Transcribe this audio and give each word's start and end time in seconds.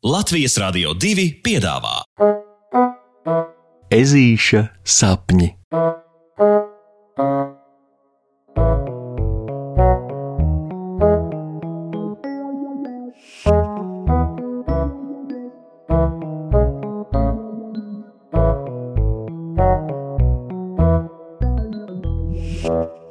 Latvijas 0.00 0.54
Rādio 0.56 0.94
2 0.96 1.26
piedāvā 1.44 1.98
Ezīša 3.92 4.62
sapņi. 4.80 5.50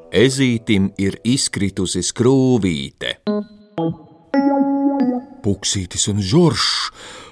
Ezītim 0.10 0.90
ir 0.98 1.22
izkritusi 1.22 2.02
skrūvīte. 2.02 3.20
Puksītis 5.50 6.06
un 6.12 6.22
žoržs, 6.22 6.92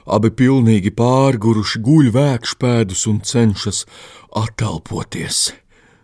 abi 0.10 0.32
pilnīgi 0.34 0.90
pārguruši, 0.98 1.82
guļ 1.86 2.10
vēkšpēdus 2.16 3.06
un 3.12 3.22
cenšas 3.22 3.84
attelpoties. 4.42 5.52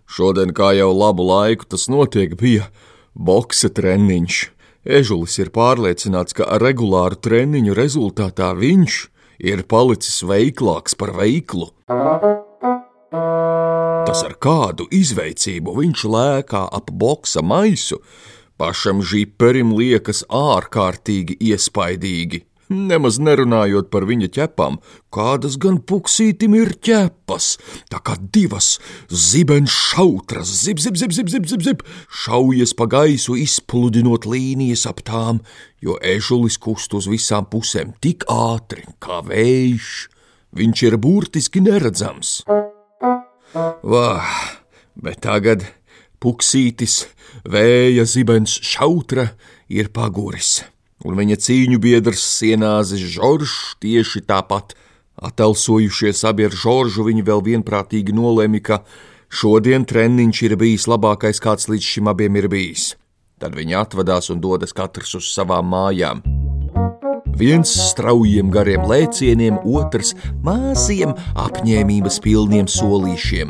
Šodien, 0.05 0.52
kā 0.54 0.76
jau 0.77 0.91
labu 0.94 1.26
laiku 1.26 1.66
tas 1.73 1.88
notiek, 1.90 2.35
bija 2.38 2.68
boksa 3.18 3.71
treniņš. 3.73 4.44
Ežulis 4.84 5.40
ir 5.41 5.49
pārliecināts, 5.55 6.35
ka 6.38 6.45
ar 6.54 6.62
regulāru 6.62 7.18
treniņu 7.18 7.73
rezultātā 7.73 8.52
viņš 8.59 8.99
ir 9.49 9.63
palicis 9.66 10.21
veiklāks 10.27 10.93
par 10.99 11.16
veiklu. 11.18 11.71
Tas 14.04 14.21
ar 14.27 14.35
kādu 14.38 14.85
izveicību 14.93 15.73
viņš 15.80 16.05
lēkā 16.13 16.68
ap 16.77 16.93
boksa 16.93 17.41
maisu, 17.41 18.04
pašam 18.57 19.03
žiperim 19.03 19.75
liekas 19.77 20.23
ārkārtīgi 20.30 21.39
iespaidīgi. 21.52 22.45
Nemaz 22.73 23.20
nerunājot 23.21 23.89
par 23.93 24.05
viņa 24.07 24.29
ķepām, 24.34 24.77
kādas 25.13 25.57
gan 25.62 25.77
puksītim 25.84 26.55
ir 26.57 26.71
ķepas, 26.81 27.57
tā 27.91 27.99
kā 28.01 28.15
divas 28.34 28.77
zibens 29.12 29.74
šautras, 29.91 30.49
zip, 30.63 30.79
zip, 30.81 30.98
zip, 30.98 31.13
zip, 31.13 31.29
zip, 31.29 31.46
zip, 31.51 31.65
zip, 31.68 31.84
šaujas 32.24 32.74
pa 32.79 32.87
gaisu, 32.90 33.35
izpludinot 33.37 34.26
līnijas 34.29 34.87
ap 34.90 35.04
tām, 35.05 35.43
jo 35.84 35.99
ežulis 36.01 36.57
kust 36.57 36.96
uz 36.98 37.09
visām 37.12 37.46
pusēm 37.51 37.93
tik 38.01 38.26
ātri 38.31 38.87
kā 39.04 39.21
vējš. 39.27 39.93
Viņš 40.54 40.84
ir 40.87 40.98
burtiski 41.01 41.62
neredzams. 41.65 42.41
Vah, 43.84 44.34
bet 44.96 45.21
tagad 45.26 45.65
puksītis, 46.24 47.04
vēja 47.43 48.05
zibens 48.07 48.55
šautra 48.63 49.29
ir 49.68 49.91
paguris, 49.93 50.62
un 51.04 51.20
viņa 51.20 51.40
cīņu 51.43 51.82
biedrs 51.84 52.24
sienāzes 52.40 53.04
Žoržs 53.18 53.76
tieši 53.84 54.24
tāpat. 54.30 54.77
Atelsojušies 55.24 56.24
abi 56.26 56.48
ar 56.48 56.55
Žoržu, 56.57 57.05
viņi 57.05 57.26
vēl 57.27 57.43
vienprātīgi 57.46 58.15
nolēma, 58.15 58.63
ka 58.65 58.82
šodien 59.30 59.85
treniņš 59.85 60.41
ir 60.48 60.57
bijis 60.60 60.88
labākais, 60.90 61.43
kāds 61.43 61.70
līdz 61.70 61.91
šim 61.96 62.10
abiem 62.12 62.41
ir 62.41 62.49
bijis. 62.49 62.93
Tad 63.40 63.58
viņi 63.60 63.76
atvadās 63.77 64.31
un 64.34 64.41
dodas 64.41 64.74
katrs 64.74 65.13
uz 65.19 65.30
savām 65.35 65.69
mājām. 65.69 66.24
Viens 67.34 67.72
straujiem 67.90 68.52
gariem 68.53 68.84
lēcieniem, 68.85 69.58
otrs 69.66 70.13
māsiem 70.46 71.16
apņēmības 71.41 72.19
pilniem 72.22 72.69
solīšiem. 72.69 73.50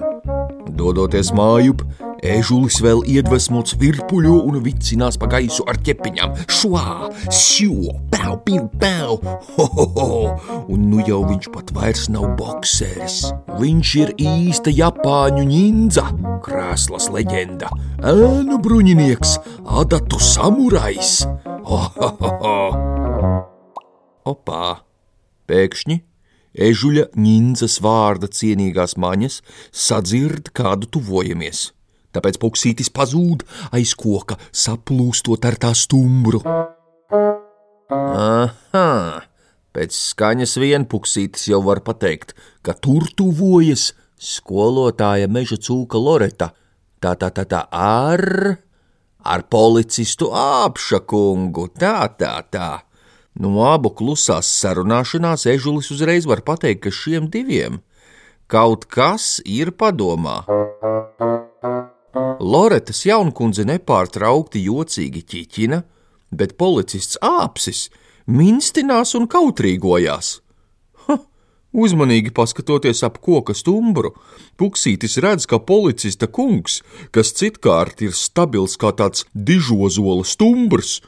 Dodoties 0.80 1.34
mājup, 1.36 1.84
ežulis 2.24 2.80
vēl 2.84 3.04
iedvesmots 3.10 3.76
virpuļo 3.80 4.36
un 4.48 4.60
vicinās 4.64 5.18
pa 5.20 5.28
gaisu 5.32 5.66
ar 5.70 5.80
ķepiņām. 5.84 6.36
Šuā, 6.48 7.10
šū, 7.28 7.94
pau, 8.14 8.38
piu, 8.46 8.64
pau, 8.82 9.18
ho, 9.58 9.68
ho, 9.76 9.88
ho! 9.98 10.10
Un 10.72 10.88
nu 10.92 11.04
jau 11.08 11.24
viņš 11.28 11.50
pat 11.54 11.74
vairs 11.76 12.08
nav 12.14 12.32
bokseris. 12.40 13.20
Viņš 13.60 13.96
ir 14.04 14.16
īsta 14.22 14.74
Japāņu 14.74 15.44
ņindza, 15.50 16.08
krēslas 16.46 17.10
leģenda, 17.14 17.72
ēnu 18.14 18.62
bruņinieks, 18.64 19.36
adatu 19.82 20.22
samurais. 20.24 21.20
Ho, 21.68 21.84
ho, 22.00 22.10
ho, 22.24 22.34
ho! 22.42 22.58
Opā! 24.34 24.80
Pēkšņi 25.44 26.00
ežuļa 26.54 27.10
ņindzas 27.18 27.80
vārda 27.84 28.30
cienīgās 28.32 28.96
maņas 29.02 29.42
sadzird 29.72 30.54
kādu 30.56 30.90
tuvojamies. 30.96 31.72
Tāpēc 32.14 32.40
puksītis 32.42 32.92
pazūd 32.94 33.44
aiz 33.74 33.94
koka, 33.98 34.38
saplūstot 34.54 35.46
ar 35.50 35.58
tā 35.62 35.74
stumbru. 35.78 36.44
Aha! 37.94 38.90
Pēc 39.74 39.96
skaņas 39.98 40.54
vien 40.62 40.86
puksītis 40.86 41.48
jau 41.50 41.64
var 41.66 41.82
pateikt, 41.86 42.36
ka 42.62 42.76
tur 42.78 43.08
tuvojas 43.18 43.92
skolotāja 44.22 45.28
meža 45.28 45.58
cūka 45.58 45.98
Loreta. 45.98 46.52
Tā, 47.02 47.16
tā, 47.20 47.32
tā, 47.34 47.44
tā, 47.50 47.64
ar, 47.74 48.22
ar 49.26 49.46
policistu 49.52 50.30
apšakungu, 50.38 51.72
tā, 51.82 52.06
tā, 52.20 52.36
tā. 52.54 52.70
No 53.34 53.66
abu 53.66 53.90
klusās 53.98 54.52
sarunāšanās 54.62 55.48
ežulis 55.50 55.90
uzreiz 55.92 56.30
var 56.30 56.46
pateikt, 56.46 56.86
ka 56.86 56.94
šiem 56.94 57.32
diviem 57.34 57.82
kaut 58.54 58.86
kas 58.86 59.42
ir 59.46 59.74
padomā. 59.74 60.44
Loretas 62.14 63.06
jaunkundze 63.08 63.66
nepārtraukti 63.66 64.62
jocīgi 64.68 65.24
ķiķina, 65.32 65.82
bet 66.34 66.58
policists 66.62 67.18
āpsis 67.26 67.88
minstinās 68.30 69.16
un 69.18 69.26
kautrīgojās. 69.30 70.36
Ha! 71.08 71.18
Uzmanīgi 71.74 72.30
paskatoties 72.38 73.02
ap 73.08 73.18
koka 73.18 73.56
stumbru, 73.58 74.14
Puksītis 74.62 75.18
redz, 75.26 75.48
ka 75.50 75.58
policista 75.58 76.30
kungs, 76.30 76.82
kas 77.12 77.34
citkārt 77.34 78.04
ir 78.06 78.14
stabils 78.14 78.78
kā 78.78 78.94
tāds 78.94 79.26
dižozola 79.34 80.26
stumbrs, 80.28 81.00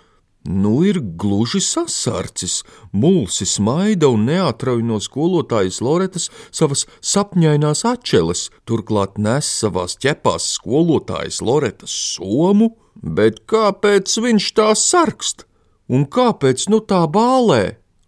nu 0.45 0.83
ir 0.85 0.99
gluži 1.01 1.61
sasarcis, 1.61 2.63
mulsi 2.91 3.45
smaida 3.45 4.09
un 4.13 4.25
neatrauj 4.29 4.83
no 4.85 4.99
skolotājas 5.01 5.81
Loretas 5.81 6.29
savas 6.51 6.85
sapņainās 7.01 7.85
atšķeles, 7.89 8.47
turklāt 8.69 9.19
nes 9.21 9.49
savās 9.61 9.97
ķepās 10.01 10.49
skolotājas 10.57 11.41
Loretas 11.41 11.93
somu, 12.15 12.75
bet 13.01 13.43
kāpēc 13.49 14.17
viņš 14.27 14.51
tā 14.57 14.71
sarkst? 14.79 15.47
Un 15.89 16.07
kāpēc 16.09 16.69
nu 16.73 16.81
tā 16.81 17.05
bālē? 17.05 17.63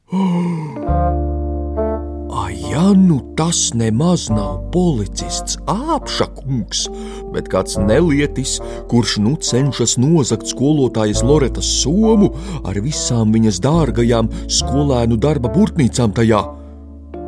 A, 2.38 2.50
ja 2.72 2.94
nu 2.94 3.18
tas 3.36 3.72
nemaz 3.74 4.28
nav 4.30 4.60
policists 4.74 5.58
apšakungs, 5.66 6.84
bet 7.34 7.50
kāds 7.50 7.80
nelietis, 7.82 8.60
kurš 8.92 9.16
nu 9.26 9.34
cenšas 9.42 9.96
nozagt 9.98 10.46
skolotājas 10.52 11.24
Loretas 11.26 11.72
somu 11.80 12.30
ar 12.62 12.78
visām 12.86 13.34
viņas 13.34 13.58
dārgajām 13.66 14.30
skolēnu 14.60 15.18
darba 15.18 15.50
burtnīcām 15.50 16.14
tajā. 16.14 16.44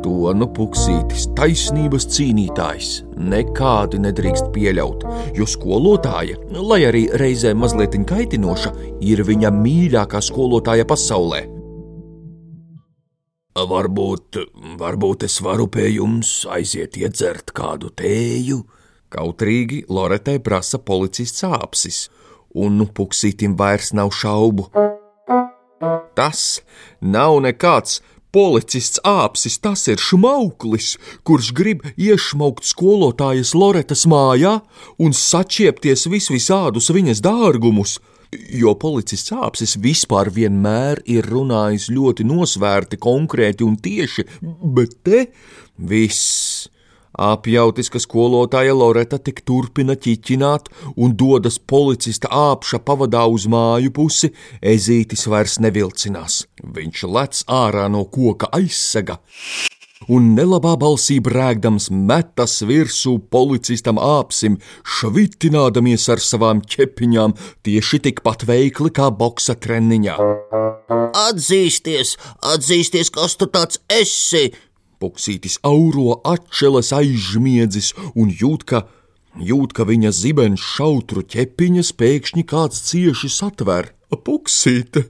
To 0.06 0.30
nu 0.32 0.46
puksītis, 0.54 1.26
taisnības 1.36 2.06
cīnītājs, 2.14 2.92
nekādi 3.18 3.98
nedrīkst 4.06 4.54
pieļaut, 4.54 5.04
jo 5.36 5.44
skolotāja, 5.44 6.38
lai 6.54 6.84
arī 6.86 7.08
reizē 7.18 7.52
mazliet 7.58 7.98
kaitinoša, 8.08 8.76
ir 9.02 9.26
viņa 9.26 9.50
mīļākā 9.58 10.22
skolotāja 10.22 10.86
pasaulē. 10.86 11.48
Varbūt, 13.50 14.36
varbūt 14.78 15.24
es 15.26 15.40
varu 15.42 15.66
pie 15.66 15.88
jums 15.90 16.44
aiziet 16.46 16.94
iedzert 16.96 17.50
kādu 17.50 17.90
tēju? 17.90 18.60
Kautrīgi 19.10 19.82
Loretai 19.90 20.38
prasa 20.38 20.78
policists 20.78 21.42
āpsis, 21.42 22.04
un 22.54 22.78
nu 22.78 22.86
puksītim 22.86 23.56
vairs 23.58 23.90
nav 23.92 24.12
šaubu. 24.14 24.68
Tas 26.14 26.62
nav 27.02 27.40
nekāds 27.42 27.98
policists 28.30 29.02
āpsis, 29.02 29.58
tas 29.58 29.82
ir 29.90 29.98
šmauklis, 29.98 30.94
kurš 31.26 31.50
grib 31.50 31.82
iešmaukt 31.98 32.62
skolotājas 32.62 33.56
Loretas 33.58 34.06
mājā 34.06 34.60
un 35.02 35.10
sačiepties 35.10 36.06
visvisādus 36.06 36.92
viņas 36.94 37.18
dārgumus 37.26 37.98
jo 38.32 38.74
policists 38.78 39.32
āpsis 39.34 39.76
vispār 39.82 40.30
vienmēr 40.34 41.02
ir 41.10 41.26
runājis 41.30 41.90
ļoti 41.92 42.26
nosvērti, 42.28 43.00
konkrēti 43.00 43.66
un 43.66 43.78
tieši, 43.80 44.26
bet 44.76 45.00
te 45.04 45.24
viss. 45.76 46.68
Apjautis, 47.20 47.88
ka 47.90 47.98
skolotāja 47.98 48.72
Loreta 48.72 49.18
tik 49.18 49.42
turpina 49.44 49.96
ķiķināt 49.98 50.70
un 50.94 51.16
dodas 51.18 51.58
policista 51.58 52.30
āpša 52.30 52.78
pavadā 52.86 53.24
uz 53.26 53.48
māju 53.50 53.90
pusi, 53.98 54.30
ezītis 54.62 55.26
vairs 55.28 55.58
nevilcinās. 55.60 56.44
Viņš 56.62 57.02
lec 57.10 57.42
ārā 57.50 57.88
no 57.90 58.06
koka 58.14 58.48
aizsega 58.54 59.18
un 60.08 60.32
nelabā 60.36 60.76
balsī 60.80 61.18
brēkdams 61.20 61.90
metas 61.90 62.60
virsū 62.66 63.18
policistam 63.32 64.00
āpsim, 64.00 64.56
švitinādamies 64.96 66.08
ar 66.12 66.22
savām 66.24 66.62
ķepiņām 66.64 67.36
tieši 67.66 68.00
tikpat 68.06 68.46
veikli 68.48 68.92
kā 68.96 69.10
boksa 69.10 69.58
treniņā. 69.60 70.16
Atzīsties, 71.26 72.16
atzīsties, 72.54 73.12
kas 73.12 73.36
tu 73.36 73.50
tāds 73.50 73.82
esi! 73.92 74.50
Puksītis 75.00 75.60
auro 75.64 76.18
atšķeles 76.28 76.92
aizžmiedzis 76.92 77.94
un 78.14 78.32
jūt, 78.32 78.66
ka, 78.68 78.84
jūt, 79.36 79.72
ka 79.76 79.86
viņa 79.88 80.12
zibens 80.12 80.60
šautru 80.60 81.24
ķepiņas 81.24 81.94
pēkšņi 81.96 82.44
kāds 82.48 82.84
cieši 82.90 83.32
satver. 83.32 83.94
Puksīte, 84.10 85.04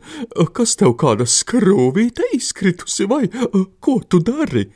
kas 0.52 0.76
tev 0.76 0.92
kāda 1.00 1.24
skrūvīte 1.24 2.26
izkritusi, 2.36 3.08
vai 3.08 3.24
ko 3.80 4.00
tu 4.04 4.20
dari? 4.20 4.68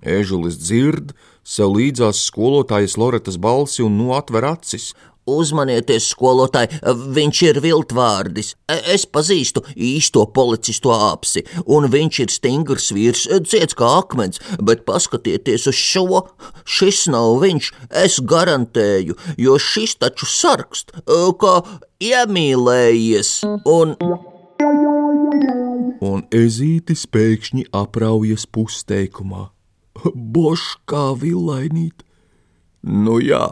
Ežulis 0.00 0.56
dzird, 0.58 1.12
sev 1.44 1.76
līdzās 1.76 2.24
skolotājas 2.26 2.96
Loretas 2.98 3.36
balsi 3.36 3.84
un 3.84 3.98
nu 4.00 4.14
atver 4.16 4.46
acis. 4.48 4.90
Uzmanieties, 5.30 6.08
skolotāji, 6.10 6.80
viņš 7.14 7.40
ir 7.44 7.58
viltvārdis. 7.62 8.54
Es 8.90 9.04
pazīstu 9.06 9.62
īsto 9.76 10.24
policistu 10.34 10.90
āpsi, 10.90 11.44
un 11.70 11.86
viņš 11.92 12.20
ir 12.24 12.32
stingrs 12.34 12.88
vīrs, 12.96 13.26
ciets 13.46 13.76
kā 13.78 13.92
akmens, 14.00 14.40
bet 14.58 14.86
paskatieties 14.88 15.68
uz 15.70 15.76
šo. 15.76 16.24
Šis 16.64 17.04
nav 17.12 17.36
viņš, 17.44 17.70
es 18.02 18.18
garantēju, 18.32 19.18
jo 19.38 19.60
šis 19.60 20.00
taču 20.00 20.26
sarkst, 20.26 20.96
kā 21.04 21.54
iemīlējies, 22.00 23.30
un. 23.68 23.94
Un 26.00 26.22
ezītis 26.32 27.06
pēkšņi 27.12 27.66
apraujas 27.76 28.46
pusteikumā. 28.48 29.50
Bošs 30.14 30.78
kā 30.88 31.10
villainīt! 31.20 32.04
Nu 32.82 33.18
jā! 33.20 33.50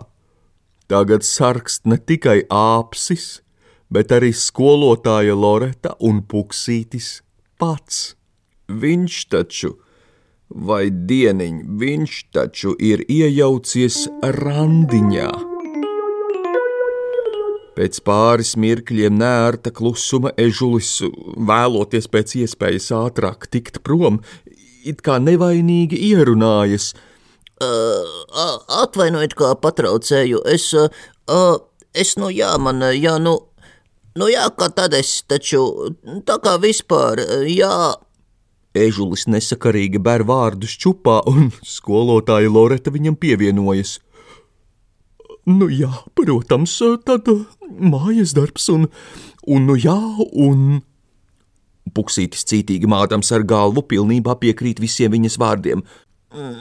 Tagad 0.88 1.26
sarkst 1.28 1.84
ne 1.84 1.98
tikai 2.00 2.46
āpsis, 2.48 3.42
bet 3.92 4.12
arī 4.16 4.32
skolotāja 4.32 5.36
Loreta 5.36 5.92
un 6.00 6.22
Puksītis 6.24 7.18
pats. 7.60 8.14
Viņš 8.68 9.18
taču, 9.32 9.74
vai 10.48 10.88
dieniņ, 10.88 11.60
viņš 11.80 12.16
taču 12.32 12.72
ir 12.80 13.04
iejaucies 13.04 14.06
randiņā. 14.40 15.47
Pēc 17.78 18.00
pāris 18.02 18.56
mirkļiem 18.58 19.20
nērta 19.20 19.70
klusuma 19.70 20.32
ežulis, 20.34 20.96
vēloties 21.38 22.10
pēc 22.10 22.34
iespējas 22.42 22.90
ātrāk 22.96 23.46
tikt 23.52 23.78
prom, 23.86 24.19
it 24.82 25.04
kā 25.06 25.20
nevainīgi 25.22 26.02
ierunājas– 26.10 26.92
Uh, 27.58 28.58
atvainojiet, 28.84 29.32
kā 29.34 29.50
patraucēju. 29.58 30.44
Es, 30.46 30.70
uh, 30.78 31.56
es 31.90 32.14
nu 32.14 32.28
jā, 32.30 32.52
man, 32.62 32.84
jā, 32.94 33.16
nu, 33.19 33.34
nu 34.14 34.28
jā, 34.30 34.44
kā 34.54 34.69
tad 34.70 34.94
es, 34.94 35.25
taču 35.26 35.64
tā 36.28 36.36
kā 36.44 36.54
vispār, 36.62 37.19
jā. 37.50 37.96
Ežulis 38.78 39.26
nesakarīgi 39.26 39.98
ber 39.98 40.22
vārdus 40.28 40.76
čupā, 40.78 41.19
un 41.26 41.50
skolotāja 41.66 42.52
Loreta 42.52 42.94
viņam 42.94 43.19
pievienojas. 43.19 43.96
Nu 45.48 45.70
jā, 45.72 45.88
protams, 46.18 46.74
tad 47.08 47.28
mājas 47.80 48.34
darbs 48.36 48.68
un, 48.72 48.88
un 49.48 49.68
nu 49.70 49.78
jā, 49.80 49.96
un. 50.36 50.82
Puksītis 51.96 52.44
cītīgi 52.44 52.84
mātams 52.90 53.30
ar 53.32 53.46
galvu 53.48 53.80
pilnībā 53.88 54.34
piekrīt 54.42 54.76
visiem 54.82 55.14
viņas 55.14 55.38
vārdiem. 55.40 55.80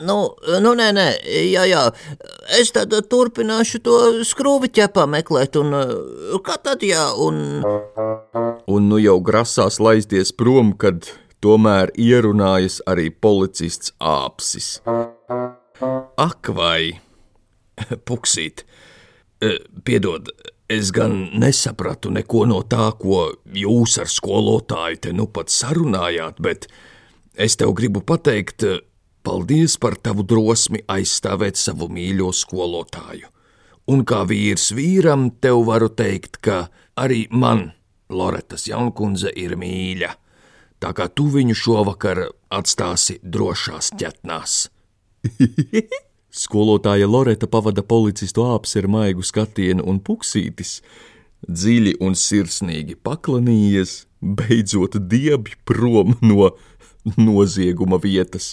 Nu, 0.08 0.16
nu, 0.64 0.72
nē, 0.80 0.86
nē, 0.96 1.08
jā, 1.52 1.66
jā. 1.68 1.82
Es 2.56 2.72
tad 2.72 2.94
turpināšu 3.12 3.82
to 3.84 3.96
skrūvi 4.24 4.70
ķepā 4.72 5.04
meklēt, 5.12 5.60
un 5.60 5.76
kā 6.46 6.56
tad, 6.64 6.86
jā, 6.88 7.10
un. 7.20 7.60
Un 8.72 8.88
nu 8.88 9.02
jau 9.04 9.18
grasās 9.20 9.82
laisties 9.84 10.32
prom, 10.32 10.72
kad 10.80 11.12
tomēr 11.44 11.92
ierunājas 12.00 12.80
arī 12.88 13.10
policists 13.12 13.92
āpsis. 14.00 14.78
Ak, 16.16 16.48
vai! 16.56 17.07
Puksīt, 18.10 18.66
e, 19.42 19.56
piedod, 19.86 20.32
es 20.70 20.92
gan 20.96 21.16
nesapratu 21.40 22.12
neko 22.12 22.46
no 22.50 22.64
tā, 22.68 22.90
ko 23.00 23.30
jūs 23.54 24.00
ar 24.02 24.12
skolotāju 24.12 25.02
te 25.06 25.16
nu 25.16 25.30
pat 25.32 25.54
sarunājāt, 25.54 26.42
bet 26.44 26.68
es 27.38 27.56
tev 27.60 27.76
gribu 27.78 28.02
pateikt, 28.02 28.66
Paldies 29.28 29.74
par 29.76 29.98
tavu 30.00 30.24
drosmi 30.24 30.80
aizstāvēt 30.88 31.58
savu 31.60 31.90
mīļo 31.92 32.30
skolotāju. 32.32 33.28
Un 33.92 34.06
kā 34.08 34.22
vīrs 34.30 34.70
vīram, 34.72 35.26
tev 35.44 35.66
varu 35.68 35.90
teikt, 35.92 36.40
ka 36.40 36.70
arī 36.96 37.26
man 37.32 37.74
Loretas 38.08 38.70
jaunkundze 38.70 39.34
ir 39.36 39.58
mīļa, 39.60 40.14
tā 40.80 40.94
kā 40.96 41.10
tu 41.12 41.28
viņu 41.34 41.60
šovakar 41.60 42.24
atstāsi 42.56 43.20
drošās 43.20 43.92
ķetnās. 44.00 44.60
Skolotāja 46.38 47.08
Loreta 47.10 47.48
pavada 47.50 47.82
policistu 47.82 48.44
āpsi 48.46 48.84
ar 48.84 48.88
maigu 48.94 49.24
skatienu 49.26 49.82
un 49.90 49.98
puksītis, 50.06 50.82
dziļi 51.50 51.96
un 52.06 52.14
sirsnīgi 52.14 52.94
paklanījies, 53.02 54.04
beidzot 54.22 55.00
diebi 55.10 55.56
prom 55.66 56.14
no 56.22 56.52
nozieguma 57.18 57.98
vietas. 58.04 58.52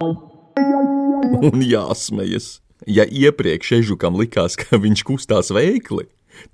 Un 0.00 1.60
jāsmejas. 1.60 2.62
Ja 2.88 3.04
iepriekš 3.04 3.74
ežukam 3.82 4.16
likās, 4.16 4.56
ka 4.56 4.80
viņš 4.80 5.04
kustās 5.04 5.52
veikli, 5.52 6.06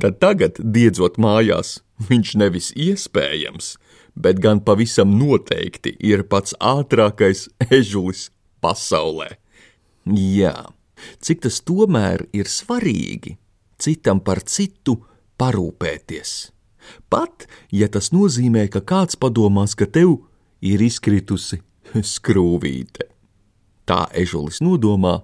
tad 0.02 0.18
tagad, 0.18 0.58
diedzot 0.58 1.20
mājās, 1.22 1.84
viņš 2.10 2.34
nevis 2.42 2.72
iespējams, 2.74 3.76
bet 4.18 4.42
gan 4.42 4.58
pavisam 4.66 5.14
noteikti 5.20 5.94
ir 6.02 6.26
pats 6.26 6.58
ātrākais 6.58 7.46
ežulis 7.70 8.32
pasaulē. 8.64 9.36
Jā, 10.04 10.54
cik 11.24 11.44
tas 11.46 11.60
tomēr 11.64 12.26
ir 12.36 12.50
svarīgi 12.50 13.38
citam 13.80 14.20
par 14.20 14.42
citu 14.44 14.98
parūpēties. 15.40 16.32
Pat 17.08 17.46
ja 17.72 17.88
tas 17.88 18.10
nozīmē, 18.12 18.66
ka 18.68 18.84
kāds 18.84 19.16
padomās, 19.16 19.74
ka 19.74 19.88
tev 19.88 20.18
ir 20.60 20.84
izkritusi 20.84 21.60
skrūvīte. 22.14 23.08
Tā 23.84 24.06
ežulis 24.16 24.60
nodomā 24.64 25.18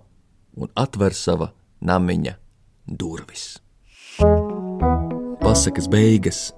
un 0.61 0.73
atver 0.77 1.17
sava 1.17 1.53
namiņa 1.81 2.37
durvis. 2.85 3.61
Pasakas 5.41 5.89
beigas 5.89 6.51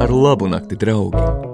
ar 0.00 0.12
labu 0.12 0.48
nakti, 0.48 0.76
draugi! 0.80 1.53